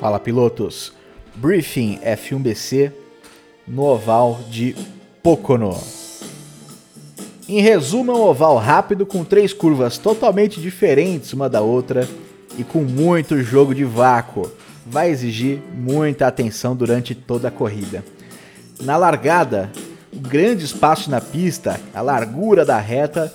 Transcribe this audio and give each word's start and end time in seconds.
Fala 0.00 0.18
pilotos, 0.18 0.92
Briefing 1.36 1.98
F1BC 2.04 2.92
no 3.66 3.82
oval 3.82 4.40
de 4.50 4.74
Pocono. 5.22 5.78
Em 7.48 7.60
resumo, 7.60 8.12
é 8.12 8.14
um 8.14 8.22
oval 8.22 8.56
rápido 8.56 9.04
com 9.04 9.22
três 9.24 9.52
curvas 9.52 9.98
totalmente 9.98 10.60
diferentes 10.60 11.32
uma 11.32 11.48
da 11.48 11.60
outra 11.60 12.08
e 12.58 12.64
com 12.64 12.80
muito 12.80 13.42
jogo 13.42 13.74
de 13.74 13.84
vácuo. 13.84 14.50
Vai 14.86 15.10
exigir 15.10 15.60
muita 15.74 16.26
atenção 16.26 16.74
durante 16.74 17.14
toda 17.14 17.48
a 17.48 17.50
corrida. 17.50 18.04
Na 18.80 18.96
largada, 18.96 19.70
o 20.12 20.18
grande 20.18 20.64
espaço 20.64 21.10
na 21.10 21.20
pista, 21.20 21.80
a 21.94 22.00
largura 22.00 22.64
da 22.64 22.78
reta, 22.78 23.32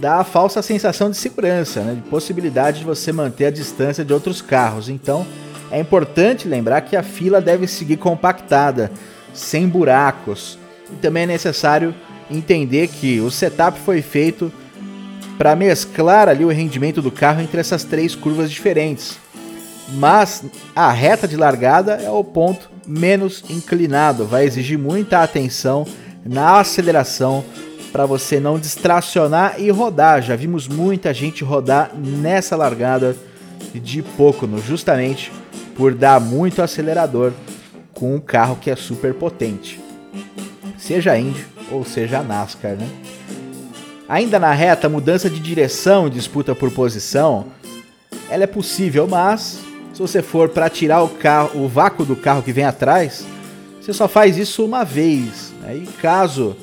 dá 0.00 0.16
a 0.16 0.24
falsa 0.24 0.62
sensação 0.62 1.10
de 1.10 1.16
segurança, 1.16 1.80
né? 1.80 1.94
de 1.94 2.02
possibilidade 2.02 2.80
de 2.80 2.84
você 2.84 3.12
manter 3.12 3.46
a 3.46 3.50
distância 3.50 4.04
de 4.04 4.12
outros 4.12 4.42
carros. 4.42 4.88
Então, 4.88 5.26
é 5.74 5.80
importante 5.80 6.46
lembrar 6.46 6.82
que 6.82 6.94
a 6.94 7.02
fila 7.02 7.40
deve 7.40 7.66
seguir 7.66 7.96
compactada, 7.96 8.92
sem 9.32 9.66
buracos. 9.66 10.56
E 10.88 10.94
também 10.94 11.24
é 11.24 11.26
necessário 11.26 11.92
entender 12.30 12.86
que 12.86 13.20
o 13.20 13.28
setup 13.28 13.80
foi 13.80 14.00
feito 14.00 14.52
para 15.36 15.56
mesclar 15.56 16.28
ali 16.28 16.44
o 16.44 16.48
rendimento 16.48 17.02
do 17.02 17.10
carro 17.10 17.40
entre 17.40 17.58
essas 17.58 17.82
três 17.82 18.14
curvas 18.14 18.52
diferentes. 18.52 19.18
Mas 19.94 20.44
a 20.76 20.92
reta 20.92 21.26
de 21.26 21.36
largada 21.36 21.94
é 21.94 22.08
o 22.08 22.22
ponto 22.22 22.70
menos 22.86 23.42
inclinado, 23.50 24.24
vai 24.24 24.44
exigir 24.44 24.78
muita 24.78 25.24
atenção 25.24 25.84
na 26.24 26.60
aceleração 26.60 27.44
para 27.90 28.06
você 28.06 28.38
não 28.38 28.60
distracionar 28.60 29.56
e 29.58 29.70
rodar. 29.70 30.22
Já 30.22 30.36
vimos 30.36 30.68
muita 30.68 31.12
gente 31.12 31.42
rodar 31.42 31.90
nessa 31.96 32.54
largada 32.54 33.16
de 33.74 34.02
pouco, 34.02 34.48
justamente 34.64 35.32
por 35.74 35.94
dar 35.94 36.20
muito 36.20 36.62
acelerador 36.62 37.32
com 37.92 38.14
um 38.14 38.20
carro 38.20 38.56
que 38.60 38.70
é 38.70 38.76
super 38.76 39.14
potente. 39.14 39.80
Seja 40.78 41.18
Indy 41.18 41.46
ou 41.70 41.84
seja 41.84 42.22
NASCAR, 42.22 42.76
né? 42.76 42.88
Ainda 44.08 44.38
na 44.38 44.52
reta, 44.52 44.88
mudança 44.88 45.30
de 45.30 45.40
direção 45.40 46.06
e 46.06 46.10
disputa 46.10 46.54
por 46.54 46.70
posição, 46.70 47.46
ela 48.28 48.44
é 48.44 48.46
possível, 48.46 49.06
mas 49.08 49.60
se 49.94 50.00
você 50.00 50.20
for 50.20 50.48
para 50.48 50.68
tirar 50.68 51.02
o 51.02 51.08
carro, 51.08 51.64
o 51.64 51.68
vácuo 51.68 52.04
do 52.04 52.14
carro 52.14 52.42
que 52.42 52.52
vem 52.52 52.64
atrás, 52.64 53.24
você 53.80 53.92
só 53.92 54.06
faz 54.06 54.36
isso 54.36 54.64
uma 54.64 54.84
vez. 54.84 55.52
Né? 55.62 55.76
E 55.76 55.86
caso 55.86 56.56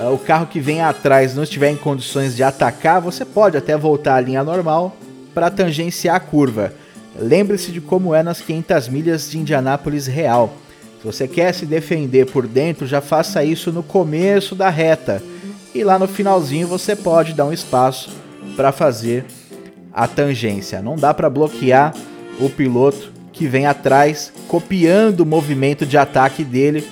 uh, 0.00 0.12
o 0.12 0.18
carro 0.18 0.46
que 0.46 0.58
vem 0.58 0.80
atrás 0.80 1.34
não 1.34 1.42
estiver 1.42 1.70
em 1.70 1.76
condições 1.76 2.34
de 2.34 2.42
atacar, 2.42 3.00
você 3.00 3.24
pode 3.24 3.56
até 3.56 3.76
voltar 3.76 4.16
à 4.16 4.20
linha 4.20 4.42
normal 4.42 4.96
para 5.34 5.50
tangenciar 5.50 6.16
a 6.16 6.20
curva. 6.20 6.72
Lembre-se 7.18 7.72
de 7.72 7.80
como 7.80 8.14
é 8.14 8.22
nas 8.22 8.40
500 8.40 8.88
milhas 8.88 9.30
de 9.30 9.38
Indianápolis 9.38 10.06
real. 10.06 10.54
Se 11.00 11.06
você 11.06 11.26
quer 11.26 11.52
se 11.54 11.64
defender 11.64 12.26
por 12.26 12.46
dentro, 12.46 12.86
já 12.86 13.00
faça 13.00 13.42
isso 13.42 13.72
no 13.72 13.82
começo 13.82 14.54
da 14.54 14.68
reta. 14.68 15.22
E 15.74 15.82
lá 15.82 15.98
no 15.98 16.06
finalzinho 16.06 16.66
você 16.66 16.94
pode 16.94 17.32
dar 17.32 17.46
um 17.46 17.52
espaço 17.52 18.10
para 18.56 18.72
fazer 18.72 19.24
a 19.92 20.06
tangência. 20.06 20.82
Não 20.82 20.96
dá 20.96 21.14
para 21.14 21.30
bloquear 21.30 21.94
o 22.38 22.50
piloto 22.50 23.12
que 23.32 23.46
vem 23.46 23.66
atrás, 23.66 24.32
copiando 24.48 25.20
o 25.20 25.26
movimento 25.26 25.86
de 25.86 25.96
ataque 25.96 26.44
dele. 26.44 26.86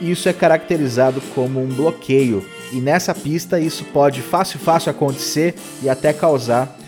Isso 0.00 0.28
é 0.28 0.32
caracterizado 0.32 1.20
como 1.34 1.60
um 1.60 1.68
bloqueio. 1.68 2.44
E 2.72 2.76
nessa 2.76 3.14
pista 3.14 3.58
isso 3.58 3.84
pode 3.92 4.22
fácil 4.22 4.60
fácil 4.60 4.90
acontecer 4.90 5.54
e 5.82 5.88
até 5.88 6.12
causar 6.12 6.78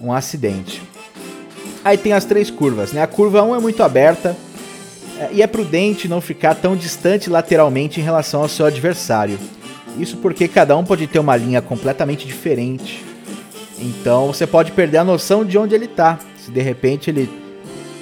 um 0.00 0.12
acidente. 0.12 0.89
Aí 1.84 1.96
tem 1.96 2.12
as 2.12 2.24
três 2.24 2.50
curvas, 2.50 2.92
né? 2.92 3.02
A 3.02 3.06
curva 3.06 3.42
1 3.42 3.56
é 3.56 3.58
muito 3.58 3.82
aberta 3.82 4.36
é, 5.18 5.30
e 5.32 5.42
é 5.42 5.46
prudente 5.46 6.08
não 6.08 6.20
ficar 6.20 6.54
tão 6.54 6.76
distante 6.76 7.30
lateralmente 7.30 8.00
em 8.00 8.02
relação 8.02 8.42
ao 8.42 8.48
seu 8.48 8.66
adversário. 8.66 9.38
Isso 9.98 10.18
porque 10.18 10.46
cada 10.46 10.76
um 10.76 10.84
pode 10.84 11.06
ter 11.06 11.18
uma 11.18 11.36
linha 11.36 11.62
completamente 11.62 12.26
diferente. 12.26 13.04
Então 13.78 14.26
você 14.26 14.46
pode 14.46 14.72
perder 14.72 14.98
a 14.98 15.04
noção 15.04 15.44
de 15.44 15.56
onde 15.56 15.74
ele 15.74 15.86
está. 15.86 16.18
Se 16.36 16.50
de 16.50 16.60
repente 16.60 17.08
ele 17.08 17.30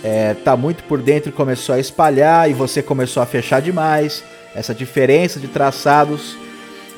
é, 0.03 0.34
tá 0.34 0.56
muito 0.56 0.82
por 0.84 1.00
dentro 1.00 1.30
e 1.30 1.32
começou 1.32 1.74
a 1.74 1.78
espalhar 1.78 2.50
e 2.50 2.54
você 2.54 2.82
começou 2.82 3.22
a 3.22 3.26
fechar 3.26 3.62
demais, 3.62 4.24
essa 4.54 4.74
diferença 4.74 5.38
de 5.38 5.47
traçados 5.47 6.36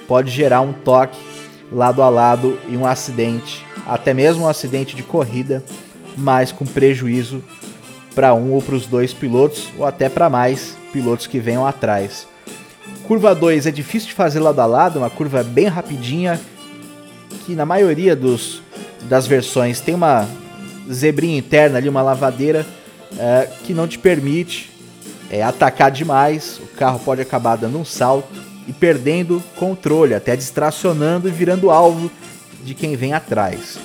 pode 0.09 0.31
gerar 0.31 0.63
um 0.63 0.73
toque 0.73 1.19
lado 1.71 2.03
a 2.03 2.09
lado 2.09 2.59
e 2.69 2.77
um 2.77 2.87
acidente, 2.87 3.65
até 3.87 4.13
mesmo 4.13 4.45
um 4.45 4.49
acidente 4.49 4.97
de 4.97 5.03
corrida 5.03 5.63
mas 6.17 6.53
com 6.53 6.65
prejuízo 6.65 7.43
para 8.15 8.35
um 8.35 8.53
ou 8.53 8.63
para 8.63 8.75
os 8.75 8.87
dois 8.87 9.13
pilotos, 9.13 9.69
ou 9.79 9.87
até 9.87 10.09
para 10.09 10.29
mais 10.29 10.77
pilotos 10.93 11.27
que 11.27 11.39
venham 11.39 11.67
atrás. 11.67 12.27
Curva 13.05 13.35
2 13.35 13.67
é 13.67 13.71
difícil 13.71 14.09
de 14.09 14.15
fazer 14.15 14.41
lado 14.41 14.61
a 14.61 14.67
lado, 14.67 14.99
uma 14.99 15.11
curva 15.11 15.43
bem 15.43 15.67
rapidinha, 15.67 16.41
que 17.45 17.55
na 17.55 17.65
maioria 17.65 18.15
dos, 18.15 18.63
das 19.03 19.27
versões 19.27 19.81
tem 19.81 19.95
uma 19.95 20.29
zebrinha 20.91 21.39
interna 21.39 21.79
ali, 21.79 21.89
uma 21.89 22.03
lavadeira, 22.03 22.67
é, 23.19 23.49
que 23.65 23.75
não 23.75 23.89
te 23.89 23.99
permite 23.99 24.71
é, 25.31 25.43
atacar 25.43 25.91
demais, 25.91 26.61
o 26.63 26.67
carro 26.77 26.99
pode 27.01 27.21
acabar 27.21 27.57
dando 27.57 27.79
um 27.79 27.85
salto 27.85 28.29
e 28.67 28.73
perdendo 28.73 29.43
controle, 29.57 30.15
até 30.15 30.37
distracionando 30.37 31.29
e 31.29 31.33
virando 31.33 31.71
alvo 31.71 32.11
de 32.65 32.75
quem 32.75 32.97
vem 32.97 33.13
atrás. 33.13 33.79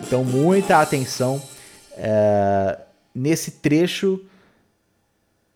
Então, 0.00 0.22
muita 0.24 0.80
atenção 0.80 1.42
é, 1.96 2.78
nesse 3.14 3.50
trecho. 3.52 4.20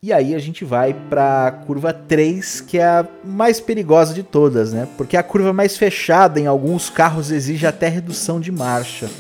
E 0.01 0.13
aí 0.13 0.35
a 0.35 0.39
gente 0.39 0.65
vai 0.65 0.95
para 0.95 1.49
a 1.49 1.51
curva 1.51 1.93
3, 1.93 2.61
que 2.61 2.79
é 2.79 2.85
a 2.85 3.07
mais 3.25 3.61
perigosa 3.61 4.15
de 4.15 4.23
todas, 4.23 4.73
né? 4.73 4.87
Porque 4.97 5.17
a 5.17 5.23
curva 5.23 5.53
mais 5.53 5.77
fechada 5.77 6.39
em 6.39 6.47
alguns 6.47 6.89
carros 6.89 7.33
exige 7.33 7.67
até 7.67 7.89
redução 7.89 8.39
de 8.41 8.53
marcha. 8.53 9.11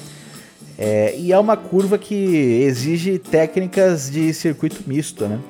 É, 0.78 1.16
e 1.18 1.32
é 1.32 1.38
uma 1.38 1.56
curva 1.56 1.98
que 1.98 2.14
exige 2.14 3.18
técnicas 3.18 4.08
de 4.08 4.32
circuito 4.32 4.84
misto, 4.86 5.26
né? 5.26 5.40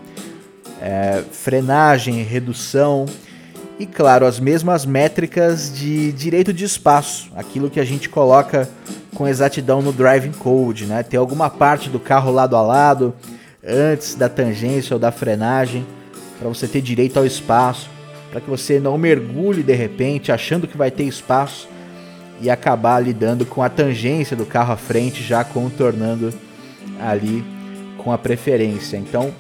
É, 0.81 1.23
frenagem, 1.31 2.23
redução 2.23 3.05
e, 3.78 3.87
claro, 3.87 4.27
as 4.27 4.41
mesmas 4.41 4.84
métricas 4.84 5.72
de 5.72 6.11
direito 6.12 6.53
de 6.53 6.65
espaço, 6.65 7.31
aquilo 7.37 7.71
que 7.71 7.78
a 7.78 7.84
gente 7.84 8.09
coloca 8.09 8.69
com 9.15 9.27
exatidão 9.27 9.81
no 9.81 9.93
driving 9.93 10.33
code, 10.33 10.87
né? 10.87 11.03
Ter 11.03 11.16
alguma 11.16 11.49
parte 11.49 11.89
do 11.89 12.00
carro 12.00 12.33
lado 12.33 12.56
a 12.56 12.62
lado 12.62 13.15
antes 13.65 14.15
da 14.16 14.28
tangência 14.28 14.94
ou 14.94 15.00
da 15.00 15.12
frenagem 15.12 15.87
para 16.39 16.49
você 16.49 16.66
ter 16.66 16.81
direito 16.81 17.19
ao 17.19 17.27
espaço, 17.27 17.89
para 18.31 18.41
que 18.41 18.50
você 18.50 18.81
não 18.81 18.99
mergulhe 18.99 19.62
de 19.62 19.75
repente 19.75 20.33
achando 20.33 20.66
que 20.66 20.77
vai 20.77 20.91
ter 20.91 21.05
espaço 21.05 21.69
e 22.41 22.50
acabar 22.50 23.00
lidando 23.00 23.47
com 23.47 23.62
a 23.62 23.69
tangência 23.69 24.37
do 24.37 24.47
carro 24.47 24.72
à 24.72 24.77
frente 24.77 25.22
já 25.22 25.45
contornando 25.45 26.33
ali 27.00 27.45
com 27.97 28.12
a 28.12 28.19
preferência. 28.19 28.97
Então, 28.97 29.33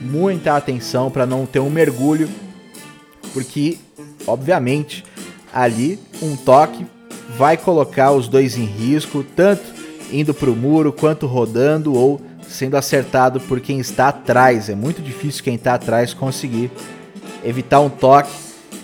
muita 0.00 0.56
atenção 0.56 1.10
para 1.10 1.26
não 1.26 1.46
ter 1.46 1.60
um 1.60 1.70
mergulho, 1.70 2.28
porque 3.34 3.76
obviamente 4.26 5.04
ali 5.52 5.98
um 6.22 6.34
toque 6.36 6.86
vai 7.36 7.56
colocar 7.56 8.12
os 8.12 8.28
dois 8.28 8.56
em 8.56 8.64
risco, 8.64 9.22
tanto 9.36 9.62
indo 10.10 10.32
para 10.32 10.50
o 10.50 10.56
muro 10.56 10.92
quanto 10.92 11.26
rodando 11.26 11.92
ou 11.92 12.20
sendo 12.48 12.76
acertado 12.76 13.40
por 13.40 13.60
quem 13.60 13.80
está 13.80 14.08
atrás. 14.08 14.68
É 14.68 14.74
muito 14.74 15.02
difícil 15.02 15.42
quem 15.42 15.56
está 15.56 15.74
atrás 15.74 16.14
conseguir 16.14 16.70
evitar 17.44 17.80
um 17.80 17.90
toque 17.90 18.30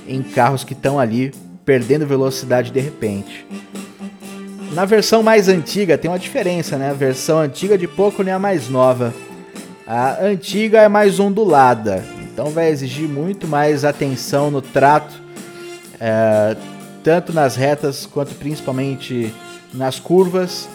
em 0.06 0.22
carros 0.22 0.64
que 0.64 0.72
estão 0.72 0.98
ali 0.98 1.32
perdendo 1.64 2.06
velocidade 2.06 2.70
de 2.70 2.80
repente. 2.80 3.46
Na 4.72 4.84
versão 4.84 5.22
mais 5.22 5.48
antiga 5.48 5.96
tem 5.98 6.10
uma 6.10 6.18
diferença, 6.18 6.76
né? 6.76 6.90
A 6.90 6.94
versão 6.94 7.38
antiga 7.38 7.78
de 7.78 7.86
pouco 7.88 8.22
nem 8.22 8.32
a 8.32 8.38
mais 8.38 8.68
nova. 8.68 9.14
A 9.86 10.24
antiga 10.24 10.80
é 10.80 10.88
mais 10.88 11.18
ondulada, 11.18 12.04
então 12.40 12.52
vai 12.52 12.70
exigir 12.70 13.06
muito 13.06 13.46
mais 13.46 13.84
atenção 13.84 14.50
no 14.50 14.62
trato. 14.62 15.14
É, 16.00 16.56
tanto 17.04 17.34
nas 17.34 17.54
retas 17.54 18.06
quanto 18.06 18.34
principalmente 18.34 19.30
nas 19.74 19.98
curvas, 20.00 20.66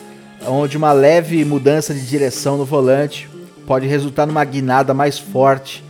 onde 0.47 0.77
uma 0.77 0.91
leve 0.91 1.43
mudança 1.43 1.91
de 1.91 2.05
direção 2.05 2.55
no 2.55 2.65
volante 2.65 3.27
pode 3.65 3.87
resultar 3.87 4.27
numa 4.27 4.45
guinada 4.45 4.93
mais 4.93 5.17
forte 5.17 5.83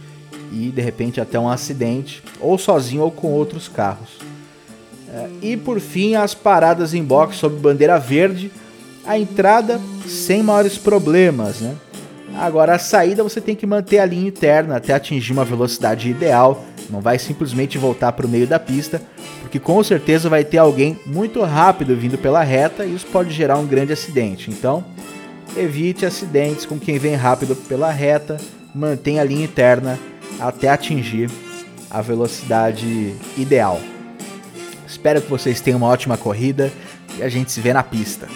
e 0.50 0.70
de 0.70 0.82
repente 0.82 1.20
até 1.20 1.38
um 1.38 1.50
acidente, 1.50 2.24
ou 2.40 2.58
sozinho 2.58 3.02
ou 3.02 3.12
com 3.12 3.34
outros 3.34 3.68
carros. 3.68 4.12
É, 5.14 5.28
e 5.42 5.58
por 5.58 5.82
fim, 5.82 6.16
as 6.16 6.34
paradas 6.34 6.94
em 6.94 7.04
box 7.04 7.36
sob 7.36 7.60
bandeira 7.60 8.00
verde, 8.00 8.50
a 9.06 9.20
entrada 9.20 9.82
sem 10.08 10.42
maiores 10.42 10.78
problemas, 10.78 11.60
né? 11.60 11.76
Agora 12.38 12.76
a 12.76 12.80
saída 12.80 13.24
você 13.24 13.40
tem 13.40 13.56
que 13.56 13.66
manter 13.66 14.00
a 14.00 14.06
linha 14.06 14.28
interna 14.28 14.76
até 14.76 14.94
atingir 14.94 15.32
uma 15.32 15.46
velocidade 15.46 16.10
ideal, 16.10 16.66
não 16.90 17.00
vai 17.00 17.18
simplesmente 17.18 17.78
voltar 17.78 18.12
para 18.12 18.26
o 18.26 18.30
meio 18.30 18.46
da 18.46 18.60
pista, 18.60 19.02
porque 19.42 19.60
com 19.60 19.82
certeza 19.84 20.30
vai 20.30 20.44
ter 20.44 20.58
alguém 20.58 21.00
muito 21.06 21.42
rápido 21.42 21.96
vindo 21.96 22.18
pela 22.18 22.44
reta 22.44 22.86
e 22.86 22.94
isso 22.94 23.08
pode 23.08 23.32
gerar 23.32 23.58
um 23.58 23.66
grande 23.66 23.94
acidente. 23.94 24.52
Então, 24.52 24.84
evite 25.56 26.06
acidentes 26.06 26.66
com 26.66 26.78
quem 26.78 27.00
vem 27.00 27.16
rápido 27.16 27.56
pela 27.56 27.90
reta, 27.90 28.38
mantenha 28.74 29.22
a 29.22 29.26
linha 29.26 29.46
interna 29.46 29.98
até 30.40 30.68
atingir 30.68 31.32
a 31.90 32.02
velocidade 32.02 33.16
ideal. 33.38 33.80
Espero 34.86 35.22
que 35.22 35.30
vocês 35.30 35.62
tenham 35.62 35.78
uma 35.78 35.88
ótima 35.88 36.18
corrida 36.18 36.72
e 37.18 37.24
a 37.24 37.30
gente 37.30 37.52
se 37.52 37.62
vê 37.62 37.72
na 37.72 37.84
pista. 37.84 38.28